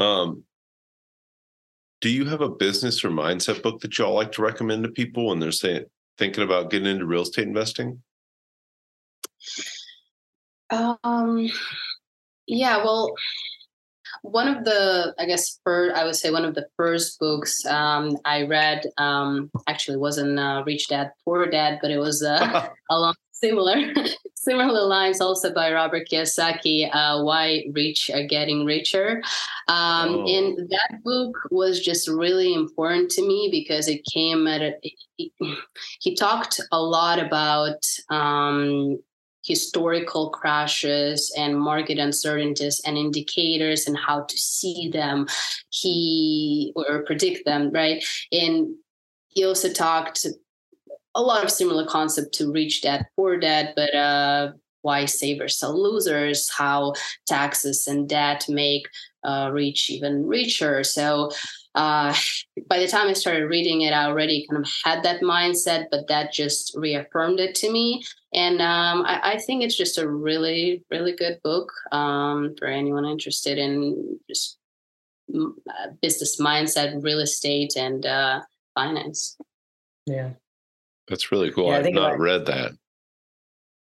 [0.00, 0.44] Um,
[2.00, 5.28] do you have a business or mindset book that y'all like to recommend to people
[5.28, 5.84] when they're saying
[6.16, 8.02] thinking about getting into real estate investing?
[10.70, 11.48] Um,
[12.46, 13.14] yeah, well,
[14.22, 18.16] one of the, I guess, first, I would say one of the first books um,
[18.24, 23.14] I read um, actually wasn't uh, Rich Dad Poor Dad, but it was uh, along
[23.32, 23.94] similar
[24.34, 29.22] similar lines also by Robert Kiyosaki, uh, Why Rich Are Getting Richer.
[29.68, 30.26] Um, oh.
[30.26, 34.72] And that book was just really important to me because it came at a,
[35.16, 35.32] he,
[36.00, 38.98] he talked a lot about um,
[39.48, 45.26] historical crashes and market uncertainties and indicators and how to see them
[45.70, 48.04] he or predict them right?
[48.30, 48.76] And
[49.28, 50.26] he also talked
[51.14, 55.80] a lot of similar concept to rich dad poor dad but uh why savers sell
[55.80, 56.92] losers how
[57.26, 58.86] taxes and debt make
[59.24, 60.84] uh, rich even richer.
[60.84, 61.30] So
[61.74, 62.14] uh,
[62.68, 66.08] by the time i started reading it i already kind of had that mindset but
[66.08, 68.02] that just reaffirmed it to me
[68.34, 73.04] and um, I, I, think it's just a really really good book um, for anyone
[73.04, 74.58] interested in just
[75.34, 78.40] uh, business mindset real estate and uh,
[78.74, 79.36] finance
[80.06, 80.30] yeah
[81.08, 81.70] that's really cool.
[81.70, 82.72] Yeah, I've not I, read that.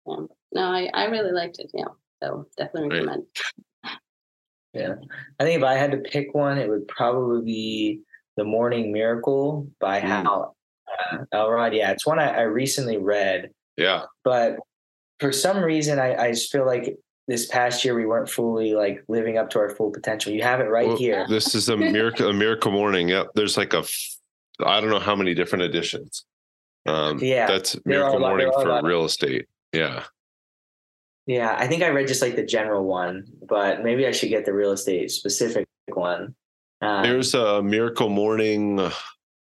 [0.06, 0.16] Yeah.
[0.52, 1.70] No, I, I really liked it.
[1.74, 1.84] Yeah.
[2.22, 3.24] So definitely recommend.
[4.72, 4.94] Yeah.
[5.38, 8.00] I think if I had to pick one, it would probably be
[8.36, 10.04] The Morning Miracle by mm.
[10.04, 10.56] Hal
[11.12, 11.74] uh, Elrod.
[11.74, 11.90] Yeah.
[11.92, 13.50] It's one I, I recently read.
[13.76, 14.04] Yeah.
[14.24, 14.56] But
[15.18, 19.04] for some reason, I, I just feel like this past year we weren't fully like
[19.08, 20.32] living up to our full potential.
[20.32, 21.26] You have it right well, here.
[21.28, 23.08] This is a miracle, a miracle morning.
[23.08, 23.28] Yep.
[23.34, 23.84] There's like a,
[24.64, 26.24] I don't know how many different editions.
[26.86, 29.46] Um, yeah, that's Miracle Morning for real estate.
[29.72, 30.04] Yeah.
[31.26, 34.44] Yeah, I think I read just like the general one, but maybe I should get
[34.44, 36.34] the real estate specific one.
[36.80, 38.90] Um, There's a Miracle Morning.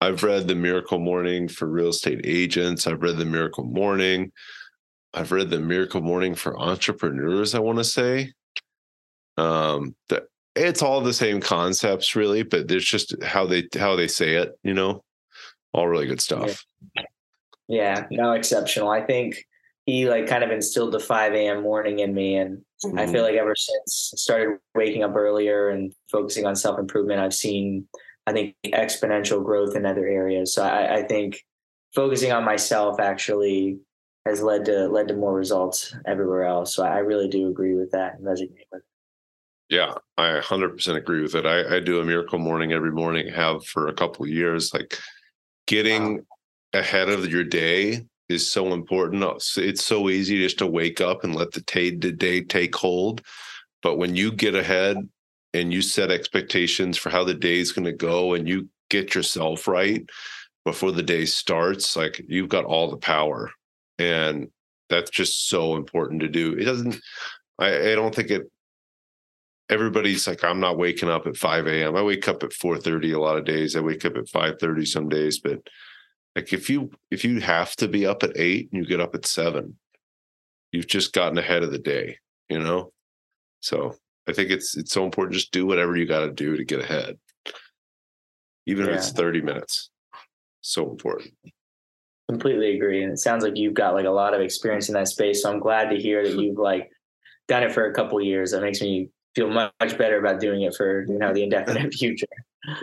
[0.01, 2.87] I've read the Miracle Morning for real estate agents.
[2.87, 4.33] I've read the Miracle Morning.
[5.15, 7.55] I've read the Miracle Morning for entrepreneurs.
[7.55, 8.33] I want to say,
[9.37, 10.25] um, the,
[10.57, 14.59] it's all the same concepts, really, but it's just how they how they say it.
[14.63, 15.05] You know,
[15.73, 16.65] all really good stuff.
[16.97, 17.03] Yeah.
[17.69, 18.91] Yeah, no exceptional.
[18.91, 19.47] I think
[19.87, 21.63] he like kind of instilled the 5 a.m.
[21.63, 22.37] morning in me.
[22.37, 22.99] And mm-hmm.
[22.99, 23.25] I feel mm-hmm.
[23.25, 27.87] like ever since I started waking up earlier and focusing on self improvement, I've seen,
[28.27, 30.55] I think, exponential growth in other areas.
[30.55, 31.43] So I, I, think
[31.95, 33.79] focusing on myself actually
[34.27, 36.75] has led to led to more results everywhere else.
[36.75, 38.83] So I really do agree with that and resonate with it.
[39.69, 41.47] Yeah, I 100% agree with it.
[41.47, 44.75] I, I do a miracle morning every morning, have for a couple of years.
[44.75, 44.99] Like
[45.67, 46.23] getting wow
[46.73, 49.23] ahead of your day is so important.
[49.23, 53.23] Uh, it's so easy just to wake up and let the day take hold.
[53.83, 54.97] But when you get ahead
[55.55, 59.15] and you set expectations for how the day is going to go and you get
[59.15, 60.05] yourself right,
[60.65, 63.51] before the day starts, like you've got all the power.
[63.99, 64.49] And
[64.89, 66.53] that's just so important to do.
[66.53, 67.01] It doesn't,
[67.59, 68.51] I, I don't think it,
[69.69, 71.97] everybody's like, I'm not waking up at 5 a.m.
[71.97, 73.75] I wake up at 4:30 a lot of days.
[73.75, 75.59] I wake up at 5:30 some days, but
[76.37, 79.15] like if you if you have to be up at eight and you get up
[79.15, 79.77] at seven,
[80.71, 82.19] you've just gotten ahead of the day,
[82.49, 82.93] you know?
[83.61, 83.97] So
[84.29, 85.35] I think it's it's so important.
[85.35, 87.19] Just do whatever you got to do to get ahead.
[88.67, 89.91] Even if it's 30 minutes.
[90.61, 91.35] So important.
[92.29, 93.03] Completely agree.
[93.03, 95.43] And it sounds like you've got like a lot of experience in that space.
[95.43, 96.89] So I'm glad to hear that you've like
[97.49, 98.53] done it for a couple years.
[98.53, 102.27] That makes me feel much better about doing it for you know the indefinite future.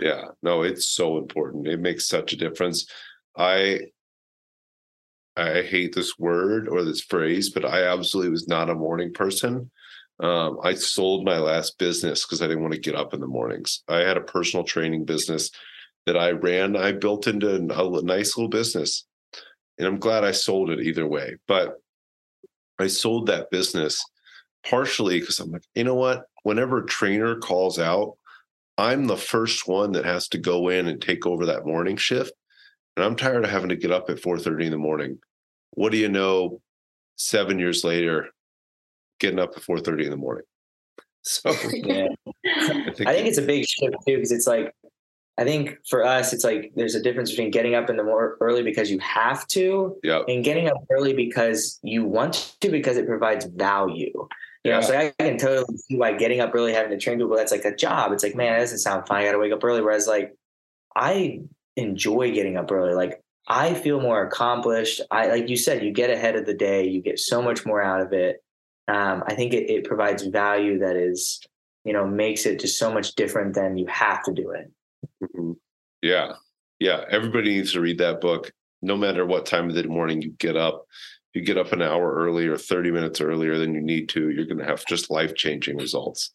[0.01, 1.67] Yeah, no, it's so important.
[1.67, 2.85] It makes such a difference.
[3.37, 3.81] I
[5.35, 9.71] I hate this word or this phrase, but I absolutely was not a morning person.
[10.19, 13.27] Um, I sold my last business because I didn't want to get up in the
[13.27, 13.83] mornings.
[13.87, 15.49] I had a personal training business
[16.05, 16.75] that I ran.
[16.75, 19.05] I built into a nice little business,
[19.77, 21.37] and I'm glad I sold it either way.
[21.47, 21.77] But
[22.79, 24.03] I sold that business
[24.65, 26.25] partially because I'm like, you know what?
[26.43, 28.17] Whenever a trainer calls out,
[28.77, 32.33] I'm the first one that has to go in and take over that morning shift.
[32.95, 35.19] And I'm tired of having to get up at 4:30 in the morning.
[35.71, 36.61] What do you know?
[37.17, 38.29] Seven years later,
[39.19, 40.45] getting up at 4:30 in the morning.
[41.21, 42.07] So yeah.
[42.45, 44.73] I think, I think it's a big shift too, because it's like
[45.39, 48.37] I think for us, it's like there's a difference between getting up in the more
[48.41, 50.25] early because you have to, yep.
[50.27, 54.27] and getting up early because you want to because it provides value.
[54.65, 57.19] You know, so I, I can totally see why getting up early, having to train
[57.19, 58.11] people, that's like a job.
[58.11, 59.17] It's like, man, that doesn't sound fun.
[59.17, 59.81] I got to wake up early.
[59.81, 60.35] Whereas, like,
[60.93, 61.39] I
[61.75, 62.93] enjoy getting up early.
[62.93, 65.01] Like, I feel more accomplished.
[65.09, 66.87] I, like you said, you get ahead of the day.
[66.87, 68.43] You get so much more out of it.
[68.87, 71.41] Um, I think it, it provides value that is,
[71.83, 74.71] you know, makes it just so much different than you have to do it.
[75.23, 75.53] Mm-hmm.
[76.01, 76.33] Yeah.
[76.79, 77.03] Yeah.
[77.09, 78.51] Everybody needs to read that book.
[78.81, 80.85] No matter what time of the morning you get up,
[81.33, 84.45] you get up an hour early or 30 minutes earlier than you need to, you're
[84.45, 86.31] going to have just life changing results.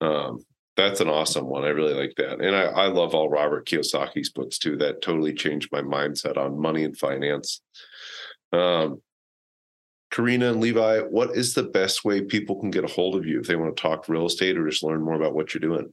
[0.00, 0.44] Um,
[0.82, 1.64] that's an awesome one.
[1.64, 2.40] I really like that.
[2.40, 4.76] And I, I love all Robert Kiyosaki's books too.
[4.76, 7.60] That totally changed my mindset on money and finance.
[8.52, 9.00] Um,
[10.10, 13.40] Karina and Levi, what is the best way people can get a hold of you
[13.40, 15.92] if they want to talk real estate or just learn more about what you're doing?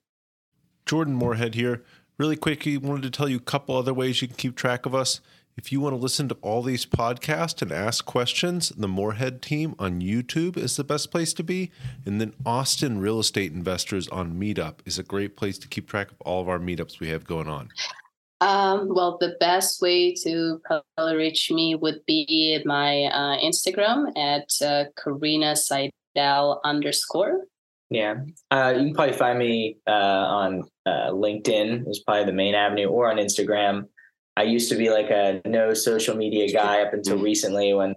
[0.85, 1.83] Jordan Moorhead here.
[2.17, 4.93] Really quickly, wanted to tell you a couple other ways you can keep track of
[4.93, 5.21] us.
[5.59, 9.75] If you want to listen to all these podcasts and ask questions, the Moorhead team
[9.77, 11.69] on YouTube is the best place to be.
[12.05, 16.11] And then Austin Real Estate Investors on Meetup is a great place to keep track
[16.11, 17.67] of all of our meetups we have going on.
[18.39, 24.49] Um, well, the best way to probably reach me would be my uh, Instagram at
[24.65, 27.41] uh, Karina Seidel underscore.
[27.89, 28.15] Yeah,
[28.49, 32.87] uh, you can probably find me uh, on uh, LinkedIn is probably the main avenue,
[32.87, 33.89] or on Instagram.
[34.39, 37.25] I used to be like a no social media guy up until mm-hmm.
[37.25, 37.93] recently when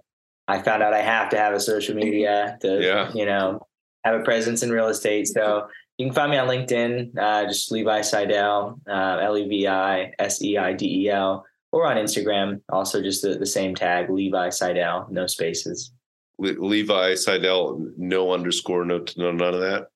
[0.49, 3.13] I found out I have to have a social media to, yeah.
[3.13, 3.65] you know,
[4.03, 5.29] have a presence in real estate.
[5.29, 5.67] So
[5.97, 10.11] you can find me on LinkedIn, uh, just Levi Seidel, uh, L E V I
[10.19, 14.09] S E I D E L, or on Instagram, also just the, the same tag,
[14.09, 15.93] Levi Seidel, no spaces.
[16.39, 19.87] Le- Levi Seidel, no underscore, no, no none of that.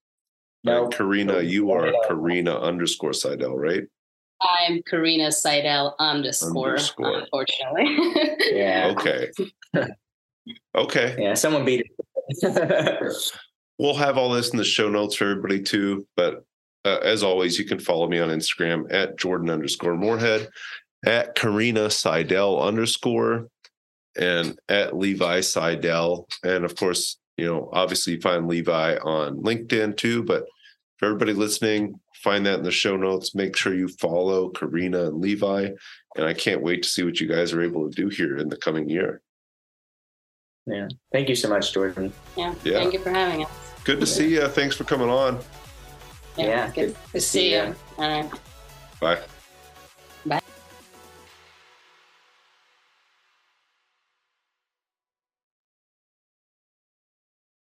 [0.63, 3.83] No, right, Karina, you are Karina underscore Seidel, right?
[4.41, 7.19] I'm Karina Seidel underscore, underscore.
[7.19, 7.97] unfortunately.
[8.51, 8.93] yeah.
[8.95, 9.31] Okay.
[10.75, 11.15] okay.
[11.17, 13.13] Yeah, someone beat it.
[13.79, 16.05] we'll have all this in the show notes for everybody too.
[16.15, 16.45] But
[16.85, 20.47] uh, as always, you can follow me on Instagram at Jordan underscore Moorhead,
[21.05, 23.47] at Karina Seidel underscore,
[24.19, 26.27] and at Levi Seidel.
[26.43, 30.23] And of course, you know, obviously you find Levi on LinkedIn too.
[30.23, 30.45] But
[30.97, 33.35] for everybody listening, find that in the show notes.
[33.35, 35.69] Make sure you follow Karina and Levi.
[36.15, 38.49] And I can't wait to see what you guys are able to do here in
[38.49, 39.21] the coming year.
[40.65, 40.87] Yeah.
[41.11, 42.11] Thank you so much, Jordan.
[42.35, 42.53] Yeah.
[42.63, 42.79] yeah.
[42.79, 43.51] Thank you for having us.
[43.83, 44.47] Good to see you.
[44.47, 45.39] Thanks for coming on.
[46.37, 46.45] Yeah.
[46.45, 47.63] yeah good, good to see you.
[47.63, 47.75] you.
[47.97, 48.31] All right.
[48.99, 49.15] Bye.
[49.15, 49.21] Bye.